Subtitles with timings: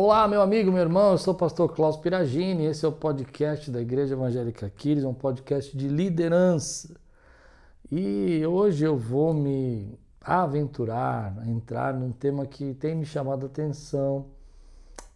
[0.00, 3.68] Olá, meu amigo, meu irmão, eu sou o pastor Klaus Piragini, esse é o podcast
[3.68, 6.94] da Igreja Evangélica Quiris, um podcast de liderança.
[7.90, 14.26] E hoje eu vou me aventurar, entrar num tema que tem me chamado a atenção,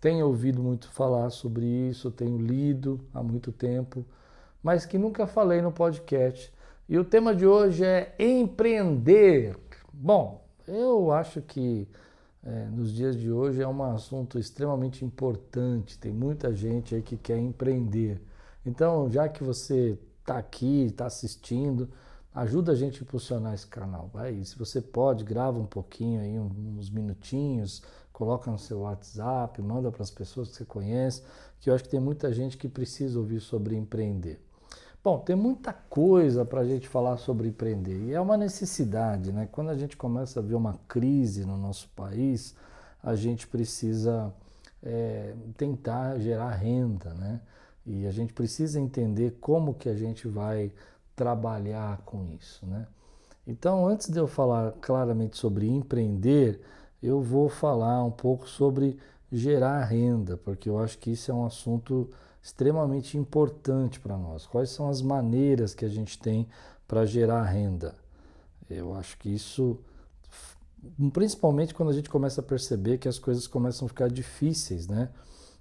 [0.00, 4.04] tenho ouvido muito falar sobre isso, tenho lido há muito tempo,
[4.60, 6.52] mas que nunca falei no podcast.
[6.88, 9.56] E o tema de hoje é empreender.
[9.92, 11.86] Bom, eu acho que
[12.44, 15.98] é, nos dias de hoje é um assunto extremamente importante.
[15.98, 18.20] Tem muita gente aí que quer empreender.
[18.66, 21.88] Então, já que você está aqui, está assistindo,
[22.34, 24.10] ajuda a gente a impulsionar esse canal.
[24.12, 29.90] Vai, se você pode, grava um pouquinho aí, uns minutinhos, coloca no seu WhatsApp, manda
[29.92, 31.22] para as pessoas que você conhece,
[31.60, 34.40] que eu acho que tem muita gente que precisa ouvir sobre empreender.
[35.04, 39.48] Bom, tem muita coisa para a gente falar sobre empreender e é uma necessidade, né?
[39.50, 42.54] Quando a gente começa a ver uma crise no nosso país,
[43.02, 44.32] a gente precisa
[44.80, 47.40] é, tentar gerar renda, né?
[47.84, 50.70] E a gente precisa entender como que a gente vai
[51.16, 52.86] trabalhar com isso, né?
[53.44, 56.60] Então, antes de eu falar claramente sobre empreender,
[57.02, 58.96] eu vou falar um pouco sobre
[59.32, 62.08] gerar renda, porque eu acho que isso é um assunto
[62.42, 64.46] extremamente importante para nós.
[64.46, 66.48] Quais são as maneiras que a gente tem
[66.88, 67.94] para gerar renda?
[68.68, 69.78] Eu acho que isso,
[71.12, 75.10] principalmente quando a gente começa a perceber que as coisas começam a ficar difíceis, né?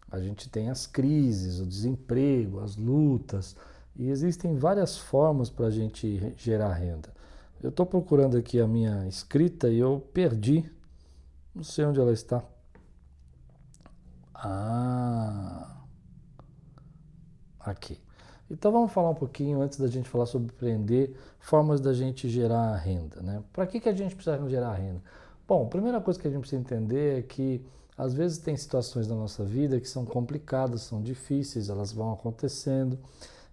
[0.09, 3.55] A gente tem as crises, o desemprego, as lutas,
[3.95, 7.13] e existem várias formas para a gente gerar renda.
[7.61, 10.69] Eu estou procurando aqui a minha escrita e eu perdi,
[11.53, 12.43] não sei onde ela está.
[14.33, 15.80] Ah,
[17.65, 17.99] aqui.
[18.49, 22.75] Então vamos falar um pouquinho, antes da gente falar sobre empreender, formas da gente gerar
[22.75, 23.21] renda.
[23.21, 23.41] Né?
[23.53, 25.01] Para que, que a gente precisa gerar renda?
[25.47, 27.65] Bom, a primeira coisa que a gente precisa entender é que
[27.97, 32.97] às vezes tem situações na nossa vida que são complicadas, são difíceis, elas vão acontecendo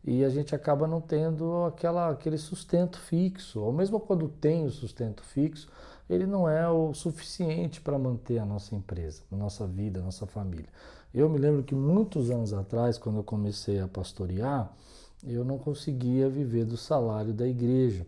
[0.05, 4.71] e a gente acaba não tendo aquela, aquele sustento fixo, ou mesmo quando tem o
[4.71, 5.69] sustento fixo,
[6.09, 10.27] ele não é o suficiente para manter a nossa empresa, a nossa vida, a nossa
[10.27, 10.69] família.
[11.13, 14.71] Eu me lembro que muitos anos atrás, quando eu comecei a pastorear,
[15.25, 18.07] eu não conseguia viver do salário da igreja.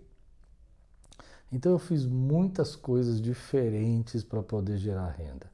[1.53, 5.51] Então eu fiz muitas coisas diferentes para poder gerar renda.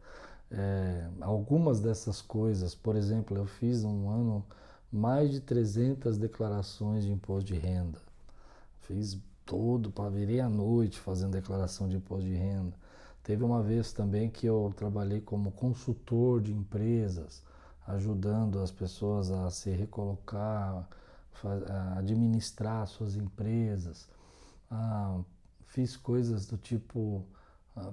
[0.51, 4.45] É, algumas dessas coisas, por exemplo, eu fiz um ano
[4.93, 7.99] mais de 300 declarações de imposto de renda.
[8.81, 12.75] Fiz todo, virei à noite fazendo declaração de imposto de renda.
[13.27, 17.43] Teve uma vez também que eu trabalhei como consultor de empresas,
[17.85, 20.89] ajudando as pessoas a se recolocar,
[21.69, 24.09] a administrar suas empresas.
[24.71, 25.19] Ah,
[25.65, 27.27] fiz coisas do tipo
[27.77, 27.93] ah,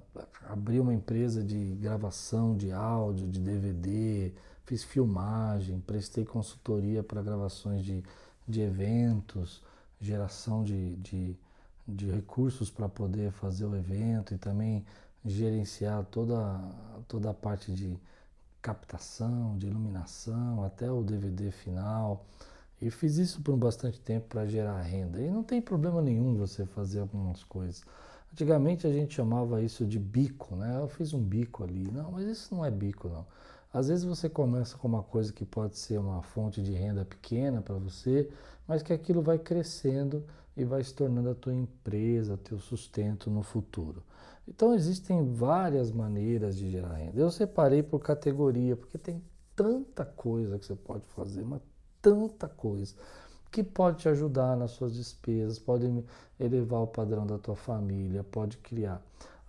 [0.49, 4.31] abri uma empresa de gravação de áudio, de DVD,
[4.65, 8.03] fiz filmagem, prestei consultoria para gravações de,
[8.47, 9.63] de eventos,
[9.99, 11.35] geração de, de,
[11.87, 14.85] de recursos para poder fazer o evento e também
[15.25, 16.59] gerenciar toda,
[17.07, 17.97] toda a parte de
[18.61, 22.25] captação, de iluminação, até o DVD final.
[22.81, 25.21] E fiz isso por bastante tempo para gerar renda.
[25.21, 27.83] E não tem problema nenhum você fazer algumas coisas.
[28.31, 30.79] Antigamente a gente chamava isso de bico, né?
[30.81, 31.89] Eu fiz um bico ali.
[31.91, 33.25] Não, mas isso não é bico, não.
[33.73, 37.59] Às vezes você começa com uma coisa que pode ser uma fonte de renda pequena
[37.59, 38.29] para você,
[38.67, 40.23] mas que aquilo vai crescendo
[40.55, 44.03] e vai se tornando a tua empresa, teu sustento no futuro.
[44.47, 47.19] Então existem várias maneiras de gerar renda.
[47.19, 49.23] Eu separei por categoria, porque tem
[49.55, 51.61] tanta coisa que você pode fazer, mas
[51.99, 52.93] tanta coisa
[53.51, 56.03] que pode te ajudar nas suas despesas, pode
[56.39, 59.01] elevar o padrão da tua família, pode criar.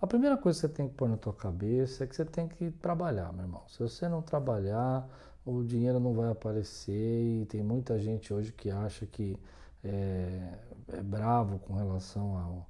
[0.05, 2.47] A primeira coisa que você tem que pôr na tua cabeça é que você tem
[2.47, 3.63] que trabalhar, meu irmão.
[3.67, 5.09] Se você não trabalhar,
[5.43, 9.35] o dinheiro não vai aparecer e tem muita gente hoje que acha que
[9.83, 12.69] é, é bravo com relação ao,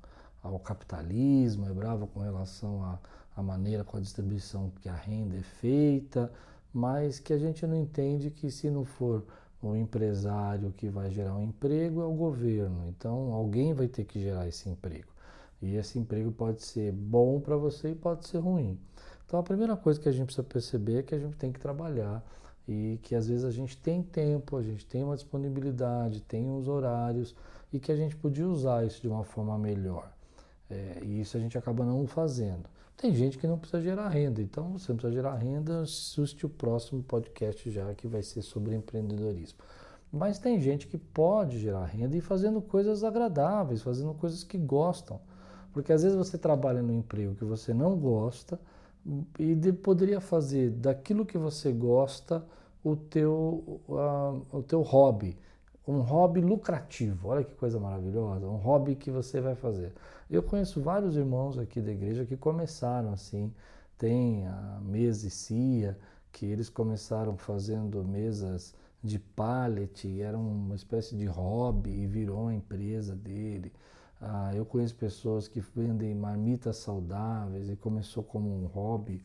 [0.53, 2.97] ao capitalismo, é bravo com relação
[3.35, 6.31] à, maneira com a distribuição que a renda é feita,
[6.73, 9.25] mas que a gente não entende que se não for
[9.61, 12.87] o empresário que vai gerar um emprego é o governo.
[12.87, 15.14] Então alguém vai ter que gerar esse emprego.
[15.61, 18.79] E esse emprego pode ser bom para você e pode ser ruim.
[19.25, 21.59] Então a primeira coisa que a gente precisa perceber é que a gente tem que
[21.59, 22.23] trabalhar
[22.67, 26.67] e que às vezes a gente tem tempo, a gente tem uma disponibilidade, tem uns
[26.67, 27.35] horários
[27.71, 30.11] e que a gente podia usar isso de uma forma melhor.
[30.69, 32.69] É, e isso a gente acaba não fazendo.
[32.97, 36.49] Tem gente que não precisa gerar renda, então você não precisa gerar renda, assiste o
[36.49, 39.59] próximo podcast já que vai ser sobre empreendedorismo.
[40.11, 45.19] Mas tem gente que pode gerar renda e fazendo coisas agradáveis, fazendo coisas que gostam.
[45.75, 48.57] Porque às vezes você trabalha no emprego que você não gosta,
[49.37, 52.45] e de, poderia fazer daquilo que você gosta
[52.81, 55.37] o teu, uh, o teu hobby,
[55.85, 57.27] um hobby lucrativo.
[57.27, 59.91] Olha que coisa maravilhosa, um hobby que você vai fazer.
[60.31, 63.53] Eu conheço vários irmãos aqui da igreja que começaram assim,
[63.97, 65.99] tem a mesa e cia,
[66.31, 68.73] que eles começaram fazendo mesas
[69.03, 73.73] de pallet, era uma espécie de hobby e virou a empresa dele.
[74.27, 79.21] Ah, eu conheço pessoas que vendem marmitas saudáveis e começou como um hobby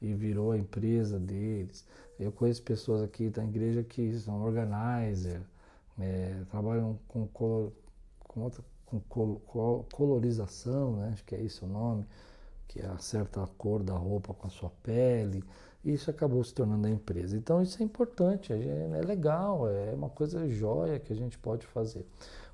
[0.00, 1.84] e virou a empresa deles.
[2.18, 5.42] Eu conheço pessoas aqui da igreja que são organizer,
[6.00, 11.10] é, trabalham com, com, outra, com col, colorização, né?
[11.12, 12.06] acho que é esse o nome,
[12.66, 15.44] que acerta a cor da roupa com a sua pele.
[15.84, 17.36] Isso acabou se tornando a empresa.
[17.36, 22.06] Então isso é importante, é legal, é uma coisa jóia que a gente pode fazer.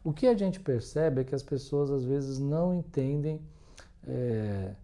[0.05, 3.41] O que a gente percebe é que as pessoas às vezes não entendem
[4.07, 4.75] é,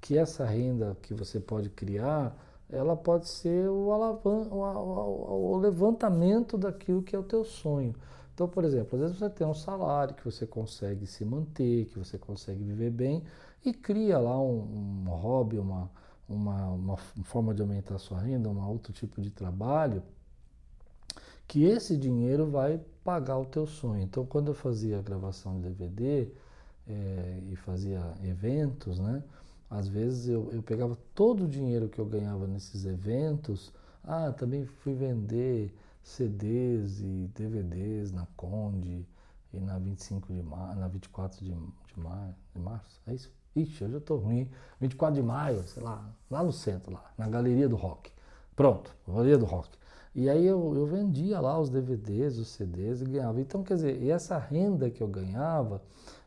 [0.00, 2.34] que essa renda que você pode criar,
[2.70, 7.94] ela pode ser o, alavan o, o, o levantamento daquilo que é o teu sonho.
[8.32, 11.98] Então, por exemplo, às vezes você tem um salário que você consegue se manter, que
[11.98, 13.22] você consegue viver bem
[13.64, 15.90] e cria lá um, um hobby, uma,
[16.26, 20.02] uma, uma forma de aumentar a sua renda, um outro tipo de trabalho,
[21.46, 24.02] que esse dinheiro vai pagar o teu sonho.
[24.02, 26.28] Então, quando eu fazia gravação de DVD
[26.88, 29.22] é, e fazia eventos, né?
[29.70, 33.72] Às vezes eu, eu pegava todo o dinheiro que eu ganhava nesses eventos.
[34.04, 39.04] Ah, também fui vender CDs e DVDs na Conde
[39.52, 43.00] e na 25 de maio, na 24 de, de maio, de março.
[43.06, 43.32] É isso?
[43.56, 44.48] Ixi, eu tô ruim.
[44.80, 48.12] 24 de maio, sei lá, lá no centro, lá, na Galeria do Rock.
[48.54, 49.70] Pronto, Galeria do Rock.
[50.16, 53.38] E aí eu, eu vendia lá os DVDs, os CDs e ganhava.
[53.38, 55.82] Então, quer dizer, e essa renda que eu ganhava,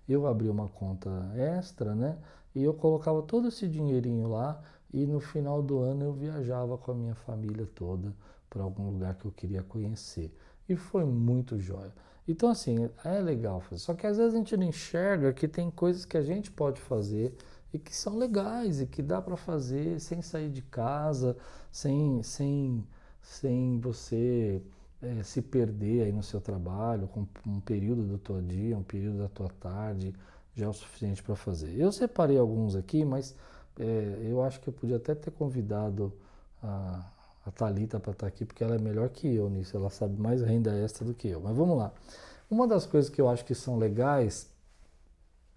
[0.07, 2.19] eu abri uma conta extra, né?
[2.53, 4.62] E eu colocava todo esse dinheirinho lá
[4.94, 8.13] e no final do ano eu viajava com a minha família toda
[8.47, 10.31] para algum lugar que eu queria conhecer.
[10.68, 11.92] E foi muito jóia.
[12.27, 13.80] Então, assim, é legal fazer.
[13.81, 16.80] Só que às vezes a gente não enxerga que tem coisas que a gente pode
[16.80, 17.35] fazer
[17.74, 21.35] e que são legais e que dá para fazer sem sair de casa,
[21.71, 22.85] sem, sem
[23.21, 24.62] sem você
[25.01, 29.19] é, se perder aí no seu trabalho, com um período do teu dia, um período
[29.19, 30.13] da tua tarde,
[30.56, 31.74] já é o suficiente para fazer.
[31.77, 33.36] Eu separei alguns aqui, mas
[33.80, 36.13] é, eu acho que eu podia até ter convidado
[36.62, 37.12] a,
[37.45, 40.19] a Thalita para estar tá aqui, porque ela é melhor que eu nisso, ela sabe
[40.19, 41.39] mais renda extra do que eu.
[41.39, 41.94] Mas vamos lá.
[42.50, 44.50] Uma das coisas que eu acho que são legais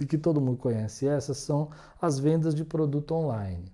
[0.01, 1.71] e que todo mundo conhece essas são
[2.01, 3.65] as vendas de produto online.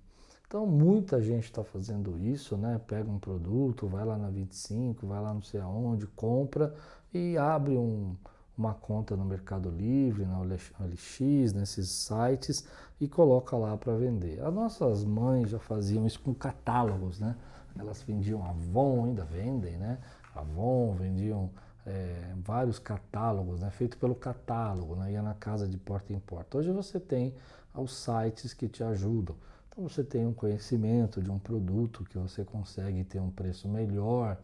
[0.48, 2.80] Então, muita gente está fazendo isso, né?
[2.86, 6.74] Pega um produto, vai lá na 25, vai lá não sei aonde, compra
[7.12, 8.16] e abre um,
[8.56, 12.66] uma conta no Mercado Livre, na OLX, nesses sites
[12.98, 14.40] e coloca lá para vender.
[14.40, 17.36] As nossas mães já faziam isso com catálogos, né?
[17.78, 19.98] Elas vendiam Avon, ainda vendem, né?
[20.34, 21.50] Avon, vendiam
[21.84, 23.68] é, vários catálogos, né?
[23.68, 25.12] Feito pelo catálogo, né?
[25.12, 26.56] Ia na casa de porta em porta.
[26.56, 27.34] Hoje você tem
[27.74, 29.36] os sites que te ajudam.
[29.78, 34.36] Então você tem um conhecimento de um produto que você consegue ter um preço melhor.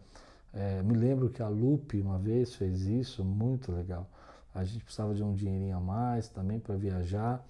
[0.53, 4.09] É, me lembro que a Lupe uma vez fez isso, muito legal.
[4.55, 7.45] A gente precisava de um dinheirinho a mais também para viajar.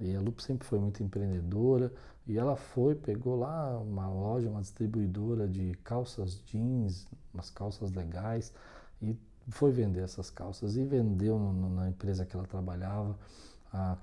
[0.00, 1.92] E a Lupe sempre foi muito empreendedora.
[2.26, 8.52] E ela foi, pegou lá uma loja, uma distribuidora de calças jeans, umas calças legais,
[9.00, 9.16] e
[9.48, 10.76] foi vender essas calças.
[10.76, 13.16] E vendeu no, na empresa que ela trabalhava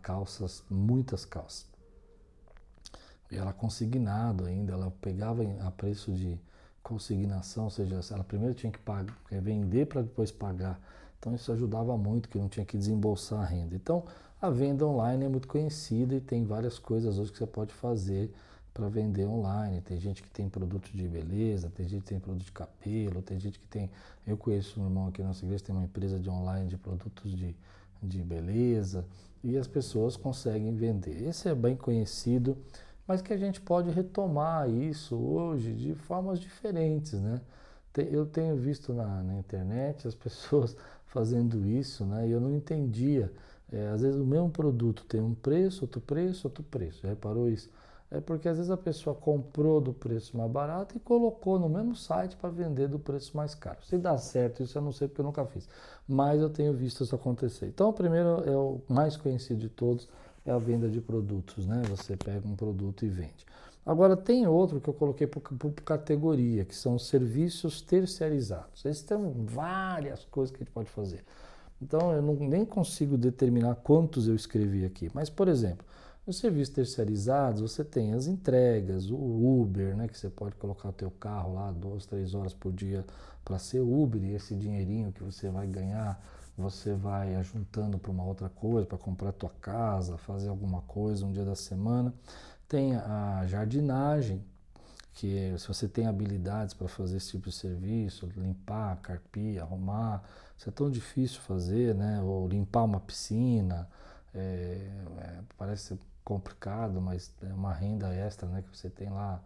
[0.02, 1.75] calças, muitas calças.
[3.32, 6.40] Ela consignado ainda, ela pegava a preço de
[6.82, 10.80] consignação, ou seja, ela primeiro tinha que pagar, vender para depois pagar.
[11.20, 13.76] Então isso ajudava muito, que não tinha que desembolsar a renda.
[13.76, 14.04] Então
[14.40, 18.32] a venda online é muito conhecida e tem várias coisas hoje que você pode fazer
[18.76, 19.82] para vender online.
[19.82, 23.40] Tem gente que tem produto de beleza, tem gente que tem produto de cabelo, tem
[23.40, 23.90] gente que tem.
[24.28, 27.32] Eu conheço um irmão aqui na nossa igreja, tem uma empresa de online de produtos
[27.32, 27.56] de,
[28.04, 29.06] de beleza
[29.44, 31.24] e as pessoas conseguem vender.
[31.28, 32.58] Esse é bem conhecido
[33.08, 37.42] mas que a gente pode retomar isso hoje de formas diferentes, né?
[38.12, 40.76] Eu tenho visto na, na internet as pessoas
[41.08, 42.28] fazendo isso, né?
[42.28, 43.32] E eu não entendia.
[43.72, 47.02] É, às vezes o mesmo produto tem um preço, outro preço, outro preço.
[47.04, 47.70] Já reparou isso?
[48.12, 51.96] É porque às vezes a pessoa comprou do preço mais barato e colocou no mesmo
[51.96, 53.84] site para vender do preço mais caro.
[53.84, 55.68] Se dá certo, isso eu não sei porque eu nunca fiz.
[56.08, 57.68] Mas eu tenho visto isso acontecer.
[57.68, 60.08] Então, o primeiro é o mais conhecido de todos,
[60.46, 61.82] é a venda de produtos, né?
[61.90, 63.46] Você pega um produto e vende.
[63.86, 68.84] Agora tem outro que eu coloquei por, por categoria, que são serviços terceirizados.
[68.84, 71.24] Esses tem várias coisas que a gente pode fazer.
[71.82, 75.10] Então eu não, nem consigo determinar quantos eu escrevi aqui.
[75.14, 75.86] Mas, por exemplo,
[76.26, 80.94] Nos serviços terceirizados, você tem as entregas, o Uber, né, que você pode colocar o
[80.94, 83.06] teu carro lá duas, três horas por dia
[83.44, 86.20] para ser Uber, e esse dinheirinho que você vai ganhar,
[86.58, 91.32] você vai ajuntando para uma outra coisa, para comprar tua casa, fazer alguma coisa um
[91.32, 92.12] dia da semana.
[92.68, 94.44] Tem a jardinagem,
[95.14, 100.24] que se você tem habilidades para fazer esse tipo de serviço, limpar, carpir, arrumar,
[100.58, 102.20] isso é tão difícil fazer, né?
[102.24, 103.88] Ou limpar uma piscina,
[104.34, 104.90] é,
[105.20, 108.64] é, parece complicado, mas é uma renda extra, né?
[108.64, 109.42] Que você tem lá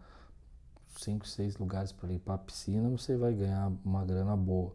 [0.96, 4.72] cinco, seis lugares para limpar a piscina, você vai ganhar uma grana boa.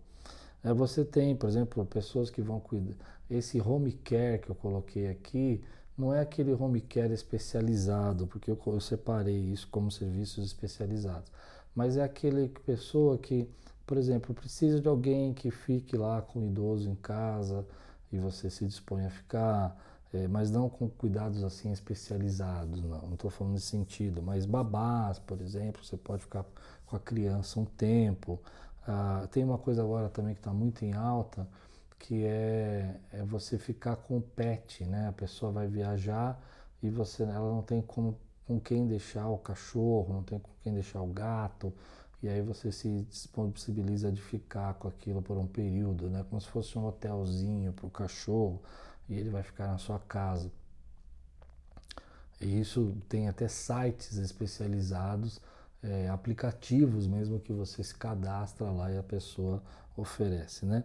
[0.64, 2.96] É, você tem, por exemplo, pessoas que vão cuidar.
[3.30, 5.64] Esse home care que eu coloquei aqui
[5.98, 11.32] não é aquele home care especializado, porque eu, eu separei isso como serviços especializados,
[11.74, 13.50] mas é aquele pessoa que,
[13.86, 17.66] por exemplo, precisa de alguém que fique lá com o idoso em casa
[18.12, 19.76] e você se dispõe a ficar
[20.16, 25.42] é, mas não com cuidados assim especializados, não estou falando nesse sentido, mas babás, por
[25.42, 26.46] exemplo, você pode ficar
[26.86, 28.40] com a criança um tempo.
[28.88, 31.48] Ah, tem uma coisa agora também que está muito em alta,
[32.00, 35.10] que é, é, você ficar com o pet, né?
[35.10, 36.42] A pessoa vai viajar
[36.82, 38.18] e você, ela não tem como,
[38.48, 41.74] com quem deixar o cachorro, não tem com quem deixar o gato,
[42.24, 46.26] e aí você se disponibiliza de ficar com aquilo por um período, né?
[46.30, 48.62] Como se fosse um hotelzinho para o cachorro
[49.10, 50.52] e ele vai ficar na sua casa.
[52.42, 55.40] E isso tem até sites especializados,
[55.82, 59.62] é, aplicativos mesmo que você se cadastra lá e a pessoa
[59.96, 60.84] oferece, né?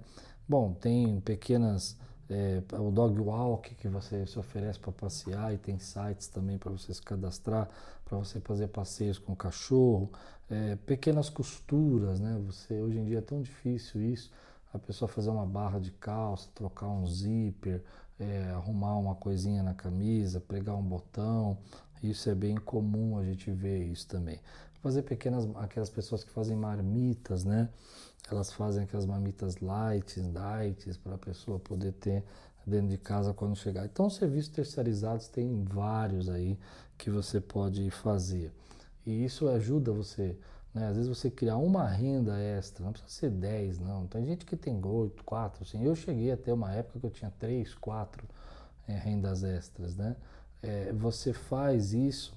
[0.48, 1.96] Bom, tem pequenas
[2.28, 6.70] é, o dog walk que você se oferece para passear e tem sites também para
[6.70, 7.68] você se cadastrar
[8.04, 10.10] para você fazer passeios com o cachorro,
[10.50, 12.40] é, pequenas costuras, né?
[12.46, 14.32] Você hoje em dia é tão difícil isso,
[14.72, 17.82] a pessoa fazer uma barra de calça, trocar um zíper,
[18.18, 21.58] é, arrumar uma coisinha na camisa, pregar um botão.
[22.02, 24.40] Isso é bem comum a gente ver isso também.
[24.82, 27.68] Fazer pequenas, aquelas pessoas que fazem marmitas, né?
[28.30, 32.24] Elas fazem aquelas marmitas light, lights, para a pessoa poder ter
[32.66, 33.84] dentro de casa quando chegar.
[33.84, 36.58] Então, serviços terceirizados tem vários aí
[36.96, 38.52] que você pode fazer.
[39.04, 40.38] E isso ajuda você
[40.74, 40.88] né?
[40.88, 44.06] Às vezes você criar uma renda extra, não precisa ser 10, não.
[44.06, 45.84] Tem gente que tem 8, 4, assim.
[45.84, 48.26] Eu cheguei até uma época que eu tinha 3, 4
[48.88, 50.16] é, rendas extras, né?
[50.62, 52.36] É, você faz isso,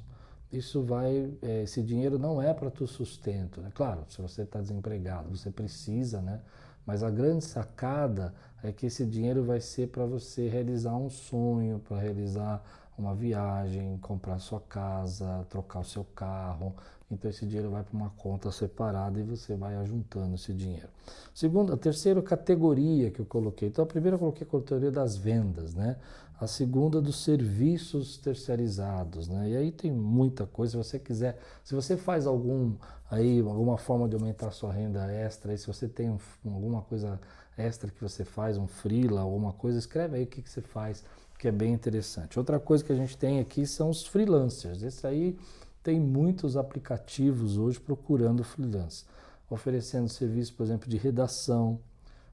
[0.52, 3.72] isso vai, é, esse dinheiro não é para tu sustento, né?
[3.74, 6.42] Claro, se você está desempregado, você precisa, né?
[6.86, 11.80] Mas a grande sacada é que esse dinheiro vai ser para você realizar um sonho,
[11.80, 12.64] para realizar
[12.98, 16.76] uma viagem, comprar sua casa, trocar o seu carro,
[17.14, 20.90] então esse dinheiro vai para uma conta separada e você vai ajuntando esse dinheiro.
[21.34, 23.70] Segunda, a terceira categoria que eu coloquei.
[23.70, 25.98] Então a primeira eu coloquei a categoria das vendas, né?
[26.40, 29.52] A segunda dos serviços terceirizados, né?
[29.52, 30.72] E aí tem muita coisa.
[30.72, 32.74] Se você quiser, se você faz algum
[33.10, 37.20] aí alguma forma de aumentar a sua renda extra, se você tem um, alguma coisa
[37.58, 41.04] extra que você faz, um freela, alguma coisa, escreve aí o que, que você faz,
[41.38, 42.40] que é bem interessante.
[42.40, 44.82] Outra coisa que a gente tem aqui são os freelancers.
[44.82, 45.38] Esse aí
[45.84, 49.04] tem muitos aplicativos hoje procurando freelance,
[49.50, 51.80] oferecendo serviço, por exemplo, de redação,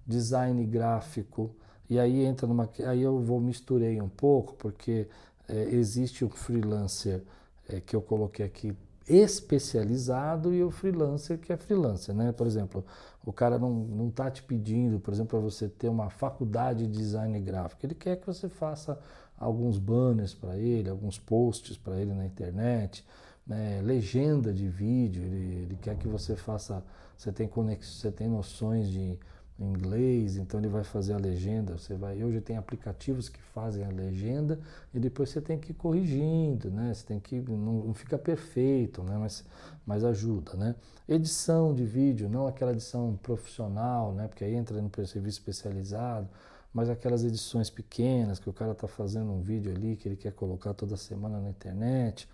[0.06, 1.50] design gráfico.
[1.88, 2.70] E aí entra numa.
[2.86, 5.08] Aí eu vou misturei um pouco, porque
[5.48, 7.22] é, existe um freelancer
[7.68, 8.74] é, que eu coloquei aqui
[9.08, 12.30] especializado e o freelancer que é freelancer, né?
[12.30, 12.84] Por exemplo,
[13.24, 16.92] o cara não, não tá te pedindo, por exemplo, para você ter uma faculdade de
[16.92, 17.84] design gráfico.
[17.84, 18.96] Ele quer que você faça
[19.36, 23.04] alguns banners para ele, alguns posts para ele na internet,
[23.46, 26.84] né, legenda de vídeo, ele, ele, quer que você faça,
[27.16, 29.18] você tem conexão, você tem noções de
[29.58, 33.88] inglês, então ele vai fazer a legenda, você vai, hoje tem aplicativos que fazem a
[33.88, 34.58] legenda
[34.94, 36.94] e depois você tem que ir corrigindo, né?
[36.94, 39.18] Você tem que não, não fica perfeito, né?
[39.18, 39.44] Mas,
[39.84, 40.74] mas ajuda, né?
[41.06, 44.28] Edição de vídeo, não aquela edição profissional, né?
[44.28, 46.28] Porque aí entra no serviço especializado,
[46.72, 50.32] mas aquelas edições pequenas que o cara está fazendo um vídeo ali que ele quer
[50.32, 52.26] colocar toda semana na internet.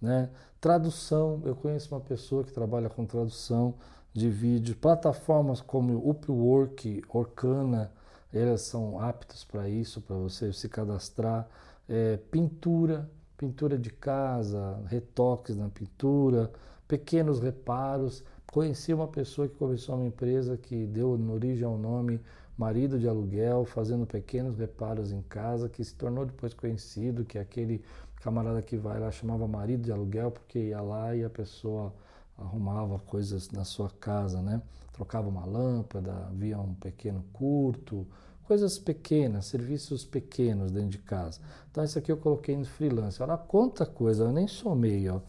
[0.00, 0.30] Né?
[0.60, 3.74] Tradução, eu conheço uma pessoa que trabalha com tradução
[4.12, 7.92] de vídeo, plataformas como Upwork, Orkana,
[8.32, 11.48] elas são aptas para isso, para você se cadastrar.
[11.88, 16.50] É, pintura, pintura de casa, retoques na pintura,
[16.88, 18.24] pequenos reparos.
[18.46, 22.20] Conheci uma pessoa que começou uma empresa que deu origem ao nome
[22.56, 27.40] Marido de Aluguel, fazendo pequenos reparos em casa, que se tornou depois conhecido, que é
[27.42, 27.82] aquele
[28.20, 31.94] camarada que vai lá chamava marido de aluguel porque ia lá e a pessoa
[32.38, 34.60] arrumava coisas na sua casa, né?
[34.92, 38.06] Trocava uma lâmpada, via um pequeno curto,
[38.46, 41.40] coisas pequenas, serviços pequenos dentro de casa.
[41.70, 43.22] Então, isso aqui eu coloquei no freelance.
[43.22, 45.20] Olha quanta coisa, eu nem somei, ó,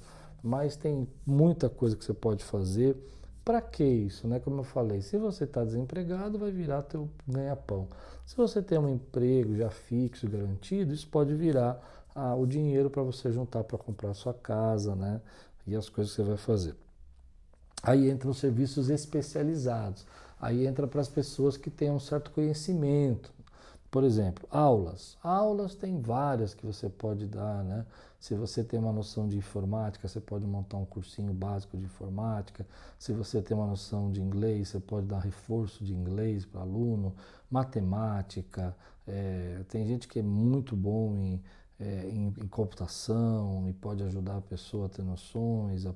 [0.41, 2.95] mas tem muita coisa que você pode fazer.
[3.43, 4.39] Para que isso, né?
[4.39, 7.87] Como eu falei, se você está desempregado, vai virar teu ganha-pão.
[8.25, 11.81] Se você tem um emprego já fixo, garantido, isso pode virar
[12.35, 15.21] o dinheiro para você juntar para comprar sua casa, né?
[15.65, 16.75] E as coisas que você vai fazer.
[17.83, 20.05] Aí entram os serviços especializados.
[20.39, 23.31] Aí entra para as pessoas que têm um certo conhecimento.
[23.89, 25.17] Por exemplo, aulas.
[25.23, 27.85] Aulas tem várias que você pode dar, né?
[28.19, 32.67] Se você tem uma noção de informática, você pode montar um cursinho básico de informática.
[32.99, 37.15] Se você tem uma noção de inglês, você pode dar reforço de inglês para aluno.
[37.49, 38.75] Matemática.
[39.07, 41.41] É, tem gente que é muito bom em,
[41.79, 45.93] é, em, em computação e pode ajudar a pessoa a ter noções, a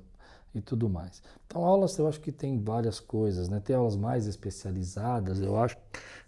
[0.54, 1.22] e tudo mais.
[1.46, 3.60] Então, aulas eu acho que tem várias coisas, né?
[3.60, 5.76] Tem aulas mais especializadas, eu acho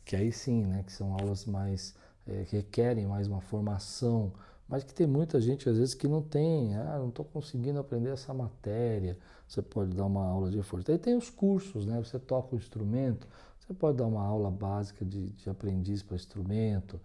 [0.05, 0.83] que aí sim, né?
[0.83, 1.95] Que são aulas mais
[2.27, 4.33] é, que requerem mais uma formação,
[4.69, 8.11] mas que tem muita gente às vezes que não tem, ah, não estou conseguindo aprender
[8.11, 9.19] essa matéria.
[9.47, 10.91] Você pode dar uma aula de reforço.
[10.91, 11.99] Aí tem os cursos, né?
[12.03, 13.29] Você toca o instrumento,
[13.61, 16.99] você pode dar uma aula básica de, de aprendiz para instrumento,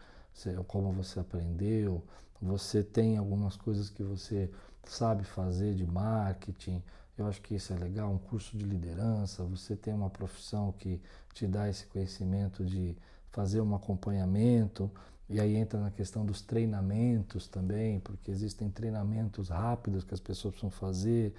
[0.67, 2.03] como você aprendeu.
[2.41, 4.49] Você tem algumas coisas que você
[4.83, 6.81] sabe fazer de marketing,
[7.17, 11.01] eu acho que isso é legal, um curso de liderança, você tem uma profissão que
[11.33, 12.95] te dá esse conhecimento de
[13.29, 14.89] fazer um acompanhamento,
[15.29, 20.53] e aí entra na questão dos treinamentos também, porque existem treinamentos rápidos que as pessoas
[20.53, 21.33] precisam fazer.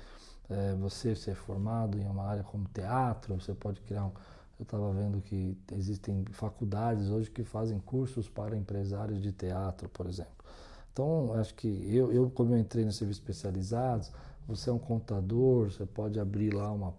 [0.49, 4.13] É, você ser formado em uma área como teatro, você pode criar um.
[4.61, 10.07] Eu estava vendo que existem faculdades hoje que fazem cursos para empresários de teatro, por
[10.07, 10.45] exemplo.
[10.93, 14.13] Então, acho que eu, eu como eu entrei no serviço especializados,
[14.47, 16.93] você é um contador, você pode abrir lá uma,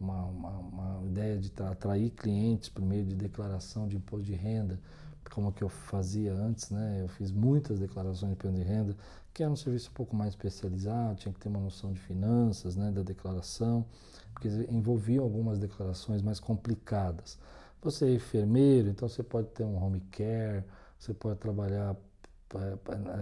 [0.00, 4.80] uma, uma, uma ideia de atrair clientes por meio de declaração de imposto de renda,
[5.30, 7.02] como que eu fazia antes, né?
[7.02, 8.96] Eu fiz muitas declarações de imposto de renda,
[9.32, 12.74] que era um serviço um pouco mais especializado, tinha que ter uma noção de finanças,
[12.74, 13.84] né, da declaração,
[14.32, 17.38] porque envolviam algumas declarações mais complicadas.
[17.82, 20.64] Você é enfermeiro, então você pode ter um home care,
[20.98, 21.94] você pode trabalhar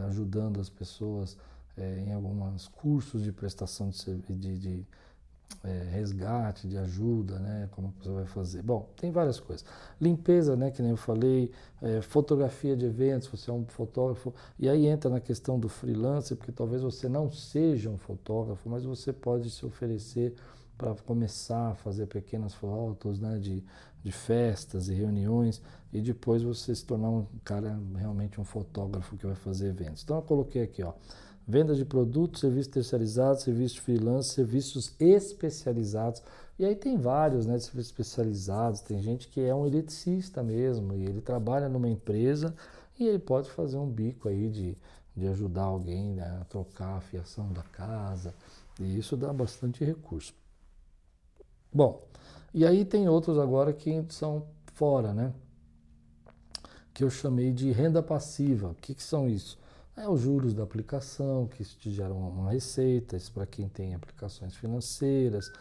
[0.07, 1.37] ajudando as pessoas
[1.77, 4.87] é, em alguns cursos de prestação de, de, de
[5.63, 7.69] é, resgate, de ajuda, né?
[7.73, 8.63] Como você vai fazer?
[8.63, 9.65] Bom, tem várias coisas.
[10.01, 10.71] Limpeza, né?
[10.71, 15.11] Que nem eu falei, é, fotografia de eventos, você é um fotógrafo, e aí entra
[15.11, 19.65] na questão do freelancer, porque talvez você não seja um fotógrafo, mas você pode se
[19.65, 20.35] oferecer
[20.77, 23.39] para começar a fazer pequenas fotos, né?
[23.39, 23.63] De,
[24.03, 25.63] de festas e reuniões,
[25.93, 30.03] e depois você se tornar um cara realmente um fotógrafo que vai fazer eventos.
[30.03, 30.93] Então eu coloquei aqui, ó
[31.47, 36.23] Venda de produtos, serviços terceirizados, serviços freelance, serviços especializados.
[36.59, 38.81] E aí tem vários, né, serviços especializados.
[38.81, 42.55] Tem gente que é um eletricista mesmo e ele trabalha numa empresa
[42.99, 44.77] e ele pode fazer um bico aí de,
[45.15, 48.35] de ajudar alguém né, a trocar a fiação da casa.
[48.81, 50.33] E isso dá bastante recurso.
[51.73, 52.07] Bom,
[52.55, 55.33] e aí tem outros agora que são fora, né?
[56.93, 58.69] Que eu chamei de renda passiva.
[58.69, 59.59] O que, que são isso?
[59.97, 64.57] É os juros da aplicação, que te gera uma receita, isso para quem tem aplicações
[64.57, 65.53] financeiras,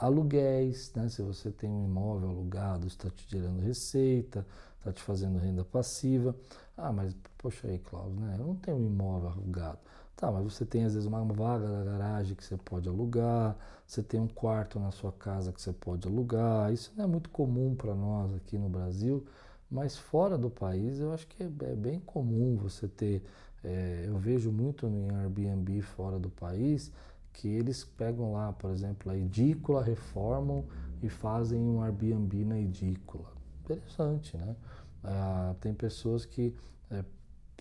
[0.00, 1.08] aluguéis, né?
[1.10, 4.46] se você tem um imóvel alugado, está te gerando receita,
[4.78, 6.34] está te fazendo renda passiva.
[6.76, 8.36] Ah, mas poxa aí, Cláudio, né?
[8.38, 9.78] eu não tenho um imóvel alugado.
[10.16, 14.02] Tá, mas você tem às vezes uma vaga da garagem que você pode alugar, você
[14.02, 16.72] tem um quarto na sua casa que você pode alugar.
[16.72, 19.26] Isso não é muito comum para nós aqui no Brasil,
[19.72, 23.24] mas fora do país eu acho que é, é bem comum você ter
[23.64, 26.92] é, eu vejo muito em Airbnb fora do país
[27.32, 30.64] que eles pegam lá, por exemplo, a edícula, reformam
[31.02, 33.32] e fazem um Airbnb na edícula.
[33.64, 34.54] Interessante, né?
[35.02, 36.54] Ah, tem pessoas que
[36.90, 37.04] é,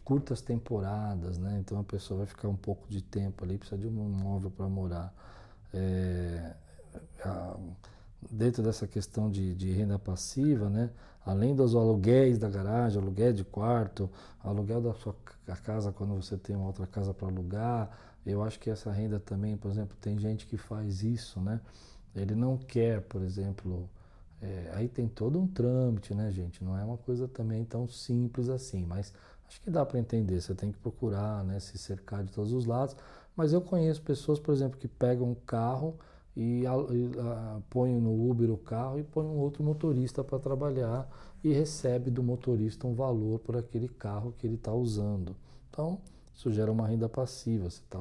[0.03, 1.57] curtas temporadas, né?
[1.59, 4.67] Então a pessoa vai ficar um pouco de tempo ali, precisa de um imóvel para
[4.67, 5.13] morar.
[5.73, 6.53] É,
[7.23, 7.55] a,
[8.29, 10.89] dentro dessa questão de, de renda passiva, né?
[11.25, 14.09] além dos aluguéis da garagem, aluguel de quarto,
[14.43, 15.15] aluguel da sua
[15.63, 17.89] casa quando você tem uma outra casa para alugar,
[18.25, 21.59] eu acho que essa renda também, por exemplo, tem gente que faz isso, né?
[22.15, 23.89] Ele não quer, por exemplo,
[24.41, 26.63] é, aí tem todo um trâmite, né, gente?
[26.63, 29.13] Não é uma coisa também tão simples assim, mas
[29.47, 30.41] acho que dá para entender.
[30.41, 32.95] Você tem que procurar, né, se cercar de todos os lados.
[33.35, 35.95] Mas eu conheço pessoas, por exemplo, que pegam um carro
[36.35, 41.09] e, a, a, põe no Uber o carro e põe um outro motorista para trabalhar
[41.43, 45.35] e recebe do motorista um valor por aquele carro que ele está usando.
[45.69, 45.99] Então,
[46.33, 47.69] isso gera uma renda passiva.
[47.69, 47.99] Você, tá,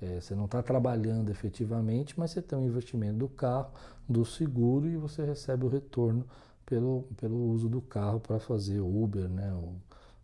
[0.00, 3.72] é, você não está trabalhando efetivamente, mas você tem um investimento do carro,
[4.08, 6.24] do seguro e você recebe o retorno
[6.64, 9.74] pelo, pelo uso do carro para fazer Uber, né, ou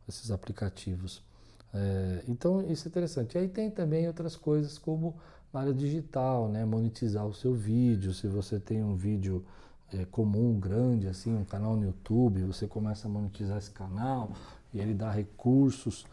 [0.08, 1.22] esses aplicativos.
[1.74, 3.36] É, então isso é interessante.
[3.36, 5.16] Aí tem também outras coisas como
[5.56, 8.12] na área digital, né, monetizar o seu vídeo.
[8.12, 9.42] Se você tem um vídeo
[9.90, 14.32] é, comum, grande, assim, um canal no YouTube, você começa a monetizar esse canal
[14.72, 16.06] e ele dá recursos.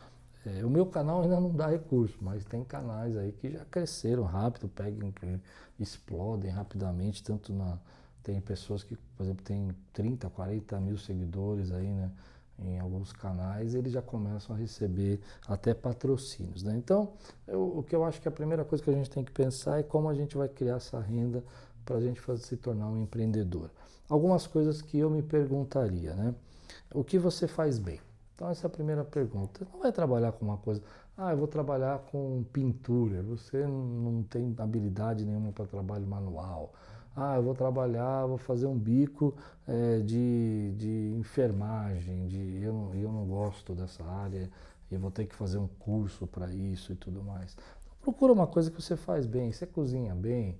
[0.45, 4.23] É, o meu canal ainda não dá recurso, mas tem canais aí que já cresceram
[4.23, 5.13] rápido, pegam,
[5.77, 7.77] explodem rapidamente, tanto na.
[8.21, 12.09] Tem pessoas que, por exemplo, tem 30, 40 mil seguidores aí, né?
[12.59, 16.63] Em alguns canais, eles já começam a receber até patrocínios.
[16.63, 16.75] Né?
[16.77, 17.13] Então,
[17.47, 19.79] eu, o que eu acho que a primeira coisa que a gente tem que pensar
[19.79, 21.43] é como a gente vai criar essa renda
[21.83, 23.69] para a gente fazer, se tornar um empreendedor.
[24.07, 26.35] Algumas coisas que eu me perguntaria, né?
[26.93, 27.99] O que você faz bem?
[28.35, 29.65] Então essa é a primeira pergunta.
[29.71, 30.81] Não vai trabalhar com uma coisa,
[31.17, 36.73] ah, eu vou trabalhar com pintura, você não tem habilidade nenhuma para trabalho manual.
[37.15, 39.35] Ah, eu vou trabalhar, vou fazer um bico
[39.67, 44.49] é, de, de enfermagem, de, eu, eu não gosto dessa área,
[44.89, 47.55] eu vou ter que fazer um curso para isso e tudo mais.
[47.81, 50.57] Então, procura uma coisa que você faz bem, você cozinha bem,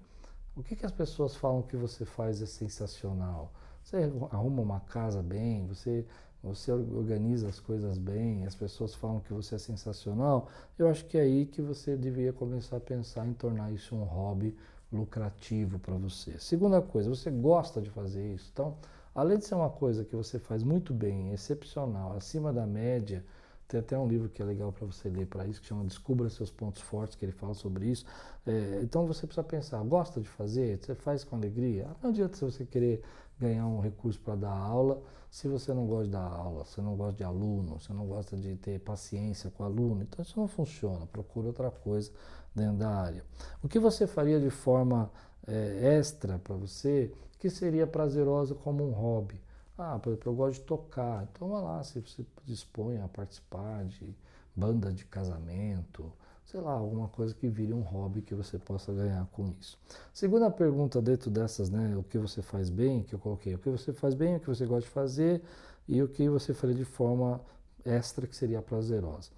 [0.55, 3.51] o que, que as pessoas falam que você faz é sensacional?
[3.83, 3.97] Você
[4.31, 6.05] arruma uma casa bem, você,
[6.43, 10.47] você organiza as coisas bem, as pessoas falam que você é sensacional.
[10.77, 14.03] Eu acho que é aí que você deveria começar a pensar em tornar isso um
[14.03, 14.55] hobby
[14.93, 16.38] lucrativo para você.
[16.39, 18.49] Segunda coisa, você gosta de fazer isso.
[18.53, 18.77] Então,
[19.13, 23.25] além de ser uma coisa que você faz muito bem, excepcional, acima da média,
[23.67, 26.29] tem até um livro que é legal para você ler para isso, que chama Descubra
[26.29, 28.06] Seus Pontos Fortes, que ele fala sobre isso.
[28.45, 30.77] É, então você precisa pensar, gosta de fazer?
[30.77, 31.88] Você faz com alegria?
[32.01, 33.01] Não adianta se você querer
[33.39, 36.95] ganhar um recurso para dar aula, se você não gosta de dar aula, você não
[36.95, 41.08] gosta de aluno, você não gosta de ter paciência com aluno, então isso não funciona,
[41.08, 42.12] procura outra coisa
[42.55, 43.23] dentro da área.
[43.61, 45.11] O que você faria de forma
[45.47, 49.39] é, extra para você, que seria prazerosa como um hobby?
[49.77, 51.27] Ah, por exemplo, eu gosto de tocar.
[51.31, 54.15] Então vá lá, se você dispõe a participar de
[54.55, 56.11] banda de casamento,
[56.45, 59.77] sei lá, alguma coisa que vire um hobby que você possa ganhar com isso.
[60.13, 63.69] Segunda pergunta dentro dessas, né, o que você faz bem, que eu coloquei, o que
[63.69, 65.41] você faz bem, o que você gosta de fazer
[65.87, 67.41] e o que você faria de forma
[67.83, 69.31] extra que seria prazerosa.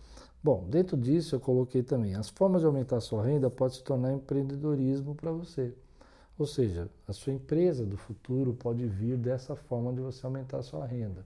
[0.45, 3.83] Bom, dentro disso eu coloquei também, as formas de aumentar a sua renda pode se
[3.83, 5.73] tornar empreendedorismo para você.
[6.37, 10.61] Ou seja, a sua empresa do futuro pode vir dessa forma de você aumentar a
[10.61, 11.25] sua renda.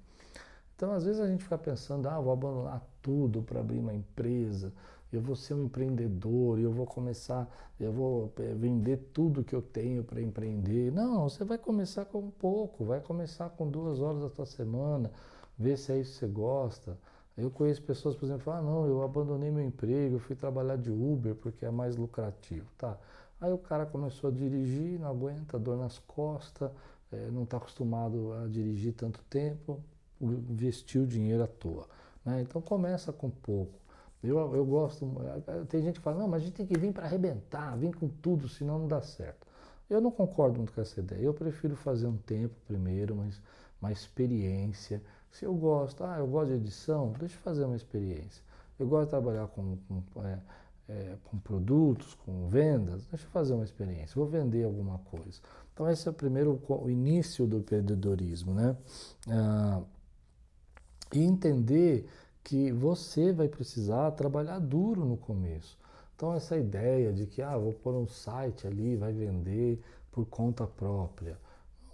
[0.73, 4.71] Então, às vezes a gente fica pensando, ah, vou abandonar tudo para abrir uma empresa,
[5.12, 7.45] eu vou ser um empreendedor, eu vou começar,
[7.77, 10.93] eu vou eh, vender tudo que eu tenho para empreender.
[10.93, 15.12] Não, você vai começar com pouco, vai começar com duas horas da sua semana,
[15.58, 16.97] ver se é isso que você gosta.
[17.39, 20.91] Eu conheço pessoas, por exemplo, ah, não, eu abandonei meu emprego, eu fui trabalhar de
[20.91, 22.67] Uber porque é mais lucrativo.
[22.78, 22.97] Tá,
[23.41, 26.69] Aí o cara começou a dirigir, não aguenta, dor nas costas,
[27.12, 29.82] é, não está acostumado a dirigir tanto tempo,
[30.21, 31.88] investiu dinheiro à toa.
[32.25, 32.41] Né?
[32.41, 33.80] Então começa com pouco.
[34.21, 35.10] Eu, eu gosto,
[35.47, 37.95] eh, tem gente que fala, não, mas a gente tem que vir para arrebentar, vir
[37.95, 39.47] com tudo, senão não dá certo.
[39.89, 41.21] Eu não concordo muito com essa ideia.
[41.21, 43.41] Eu prefiro fazer um tempo primeiro, mas
[43.82, 45.02] uma experiência.
[45.32, 48.44] Se eu gosto, ah, eu gosto de edição, deixa eu fazer uma experiência.
[48.78, 50.39] Eu gosto de trabalhar com, com é,
[50.89, 55.39] é, com produtos, com vendas, deixa eu fazer uma experiência, vou vender alguma coisa.
[55.74, 58.76] Então esse é o primeiro o início do empreendedorismo, né?
[59.30, 59.82] Ah,
[61.13, 62.08] e entender
[62.44, 65.78] que você vai precisar trabalhar duro no começo.
[66.15, 69.80] Então essa ideia de que ah, vou pôr um site ali, vai vender
[70.12, 71.38] por conta própria.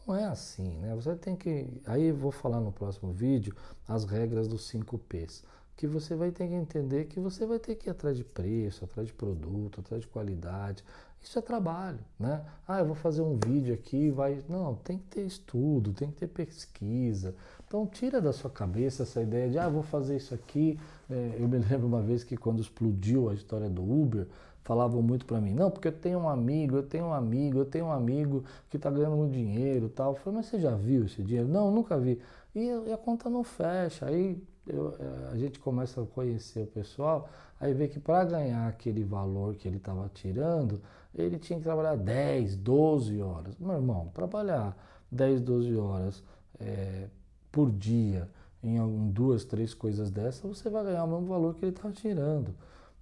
[0.05, 0.93] Não é assim, né?
[0.95, 1.81] Você tem que.
[1.85, 3.55] Aí eu vou falar no próximo vídeo
[3.87, 5.43] as regras dos 5 P's
[5.75, 8.85] que você vai ter que entender que você vai ter que ir atrás de preço,
[8.85, 10.83] atrás de produto, atrás de qualidade.
[11.21, 12.45] Isso é trabalho, né?
[12.67, 14.41] Ah, eu vou fazer um vídeo aqui, vai.
[14.47, 17.35] Não, tem que ter estudo, tem que ter pesquisa.
[17.67, 20.79] Então tira da sua cabeça essa ideia de ah, vou fazer isso aqui.
[21.09, 24.27] É, eu me lembro uma vez que quando explodiu a história do Uber,
[24.65, 27.65] falavam muito para mim, não, porque eu tenho um amigo, eu tenho um amigo, eu
[27.65, 30.13] tenho um amigo que está ganhando muito dinheiro tal.
[30.13, 31.47] Eu falei, mas você já viu esse dinheiro?
[31.47, 32.19] Não, nunca vi.
[32.53, 34.07] E, e a conta não fecha.
[34.07, 38.67] Aí eu, é, a gente começa a conhecer o pessoal, aí vê que para ganhar
[38.67, 40.81] aquele valor que ele estava tirando,
[41.13, 43.55] ele tinha que trabalhar 10, 12 horas.
[43.59, 44.75] Meu irmão, trabalhar
[45.11, 46.23] 10, 12 horas
[46.59, 47.07] é,
[47.51, 48.27] por dia
[48.63, 51.93] em, em duas, três coisas dessas, você vai ganhar o mesmo valor que ele estava
[51.93, 52.55] tirando.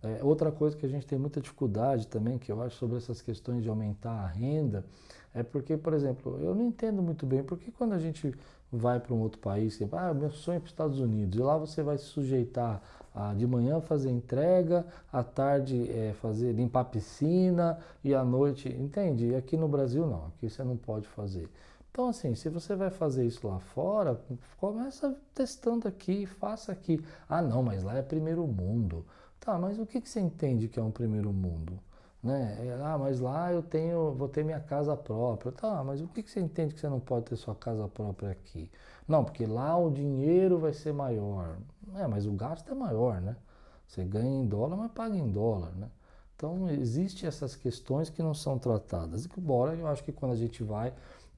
[0.03, 3.21] É, outra coisa que a gente tem muita dificuldade também, que eu acho sobre essas
[3.21, 4.85] questões de aumentar a renda,
[5.33, 8.35] é porque, por exemplo, eu não entendo muito bem porque quando a gente
[8.71, 11.57] vai para um outro país, ah, meu sonho é para os Estados Unidos, e lá
[11.57, 12.81] você vai se sujeitar
[13.15, 18.69] a de manhã fazer entrega, à tarde é, fazer limpar a piscina e à noite,
[18.69, 19.27] entende?
[19.27, 21.49] E aqui no Brasil não, aqui você não pode fazer.
[21.91, 24.19] Então, assim, se você vai fazer isso lá fora,
[24.57, 26.99] começa testando aqui, faça aqui.
[27.29, 29.05] Ah, não, mas lá é primeiro mundo.
[29.43, 31.77] Tá, mas o que, que você entende que é um primeiro mundo?
[32.23, 32.57] Né?
[32.65, 35.51] É, ah, mas lá eu tenho, vou ter minha casa própria.
[35.51, 38.31] Tá, mas o que, que você entende que você não pode ter sua casa própria
[38.31, 38.71] aqui?
[39.05, 41.57] Não, porque lá o dinheiro vai ser maior.
[41.95, 43.35] É, mas o gasto é maior, né?
[43.85, 45.89] Você ganha em dólar, mas paga em dólar, né?
[46.37, 49.27] Então, existem essas questões que não são tratadas.
[49.37, 50.93] Embora eu acho que quando a gente vai,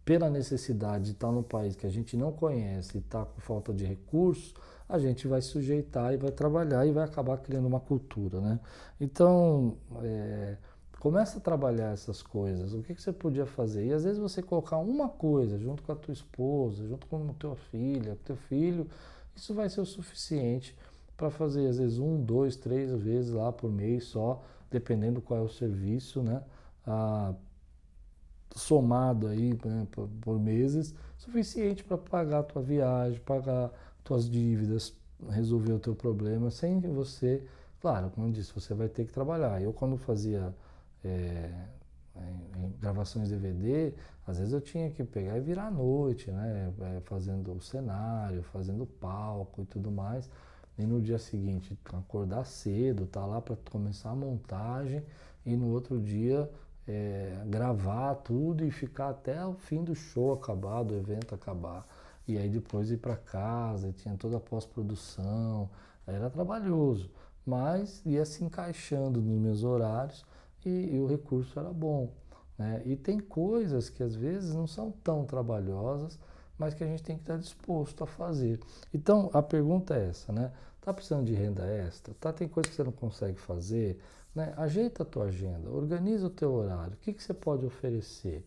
[0.05, 3.73] pela necessidade de estar num país que a gente não conhece e está com falta
[3.73, 4.53] de recursos,
[4.87, 8.59] a gente vai sujeitar e vai trabalhar e vai acabar criando uma cultura, né?
[9.01, 10.57] Então, é,
[10.99, 12.73] começa a trabalhar essas coisas.
[12.73, 13.87] O que, que você podia fazer?
[13.87, 17.33] E às vezes você colocar uma coisa junto com a tua esposa, junto com a
[17.33, 18.87] tua filha, teu filho,
[19.35, 20.77] isso vai ser o suficiente
[21.17, 25.43] para fazer às vezes um, dois, três vezes lá por mês só, dependendo qual é
[25.43, 26.43] o serviço, né?
[26.85, 27.33] Ah,
[28.55, 33.69] somado aí né, por, por, meses, suficiente para pagar a tua viagem, pagar
[34.03, 34.93] tuas dívidas,
[35.29, 37.43] resolver o teu problema, sem você,
[37.81, 39.61] claro, como eu disse, você vai ter que trabalhar.
[39.61, 40.55] Eu quando fazia
[41.03, 41.51] é,
[42.15, 43.93] em, em gravações DVD,
[44.25, 48.41] às vezes eu tinha que pegar e virar à noite, né, é, fazendo o cenário,
[48.43, 50.29] fazendo o palco e tudo mais.
[50.77, 55.03] E no dia seguinte acordar cedo, tá lá para começar a montagem
[55.45, 56.49] e no outro dia
[56.87, 61.87] é, gravar tudo e ficar até o fim do show acabar, do evento acabar.
[62.27, 65.69] E aí depois ir para casa, tinha toda a pós-produção,
[66.07, 67.09] era trabalhoso,
[67.45, 70.25] mas ia se encaixando nos meus horários
[70.65, 72.11] e, e o recurso era bom.
[72.57, 72.81] Né?
[72.85, 76.19] E tem coisas que às vezes não são tão trabalhosas,
[76.57, 78.59] mas que a gente tem que estar disposto a fazer.
[78.93, 80.51] Então, a pergunta é essa, né?
[80.85, 82.13] Tá precisando de renda extra?
[82.19, 83.99] Tá, tem coisa que você não consegue fazer?
[84.35, 84.53] Né?
[84.55, 86.93] Ajeita a tua agenda, organiza o teu horário.
[86.93, 88.45] O que, que você pode oferecer?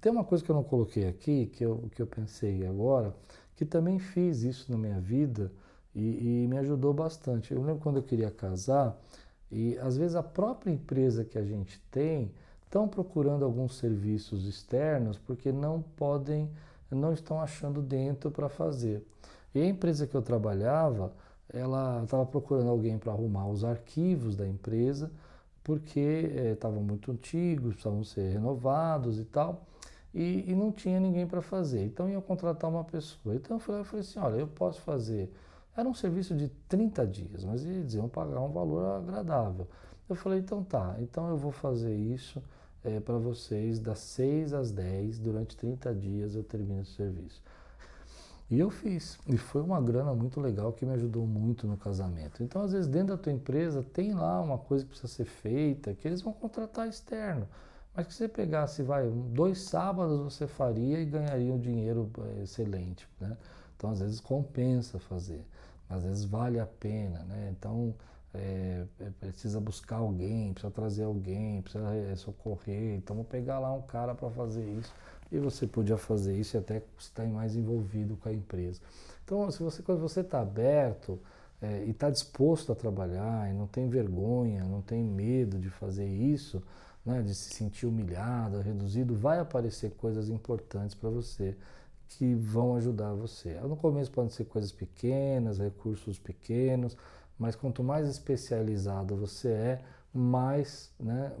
[0.00, 3.12] Tem uma coisa que eu não coloquei aqui, que eu, que eu pensei agora,
[3.56, 5.50] que também fiz isso na minha vida
[5.92, 7.52] e, e me ajudou bastante.
[7.52, 8.96] Eu lembro quando eu queria casar,
[9.50, 15.18] e às vezes a própria empresa que a gente tem estão procurando alguns serviços externos
[15.18, 16.48] porque não podem
[16.88, 19.04] não estão achando dentro para fazer.
[19.52, 21.12] E a empresa que eu trabalhava,
[21.52, 25.10] ela estava procurando alguém para arrumar os arquivos da empresa,
[25.62, 26.00] porque
[26.52, 29.66] estavam eh, muito antigos, precisavam ser renovados e tal,
[30.14, 31.84] e, e não tinha ninguém para fazer.
[31.84, 33.34] Então ia contratar uma pessoa.
[33.34, 35.32] Então eu falei, eu falei assim, olha, eu posso fazer.
[35.76, 39.66] Era um serviço de 30 dias, mas eles iam pagar um valor agradável.
[40.08, 42.42] Eu falei, então tá, então eu vou fazer isso
[42.82, 47.42] é, para vocês das 6 às 10, durante 30 dias eu termino o serviço.
[48.50, 49.18] E eu fiz.
[49.26, 52.42] E foi uma grana muito legal que me ajudou muito no casamento.
[52.42, 55.94] Então, às vezes, dentro da tua empresa, tem lá uma coisa que precisa ser feita,
[55.94, 57.46] que eles vão contratar externo.
[57.94, 63.06] Mas que você pegasse, vai, dois sábados você faria e ganharia um dinheiro é, excelente,
[63.20, 63.36] né?
[63.76, 65.44] Então, às vezes, compensa fazer.
[65.88, 67.52] Às vezes, vale a pena, né?
[67.56, 67.94] Então,
[68.32, 68.84] é,
[69.20, 72.94] precisa buscar alguém, precisa trazer alguém, precisa socorrer.
[72.96, 74.92] Então, vou pegar lá um cara para fazer isso.
[75.30, 78.80] E você podia fazer isso e até estar mais envolvido com a empresa.
[79.24, 81.18] Então, se você, quando você está aberto
[81.60, 86.06] é, e está disposto a trabalhar e não tem vergonha, não tem medo de fazer
[86.06, 86.62] isso,
[87.04, 91.56] né, de se sentir humilhado, reduzido, vai aparecer coisas importantes para você
[92.08, 93.54] que vão ajudar você.
[93.60, 96.96] No começo podem ser coisas pequenas, recursos pequenos,
[97.38, 99.80] mas quanto mais especializado você é,
[100.18, 101.32] mais né,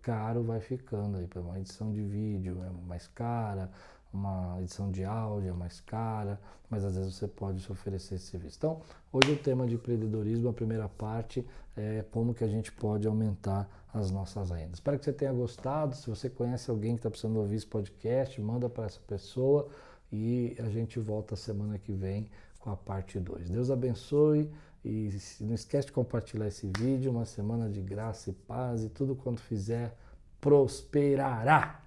[0.00, 1.18] caro vai ficando.
[1.18, 3.68] Aí, uma edição de vídeo é mais cara,
[4.12, 6.38] uma edição de áudio é mais cara,
[6.70, 8.58] mas às vezes você pode se oferecer esse serviço.
[8.58, 8.80] Então,
[9.12, 11.44] hoje o tema de empreendedorismo, a primeira parte
[11.76, 14.74] é como que a gente pode aumentar as nossas rendas.
[14.74, 15.96] Espero que você tenha gostado.
[15.96, 19.68] Se você conhece alguém que está precisando ouvir esse podcast, manda para essa pessoa
[20.12, 22.28] e a gente volta semana que vem
[22.60, 23.50] com a parte 2.
[23.50, 24.48] Deus abençoe.
[24.84, 27.10] E não esquece de compartilhar esse vídeo.
[27.10, 29.96] Uma semana de graça e paz e tudo quanto fizer
[30.40, 31.81] prosperará.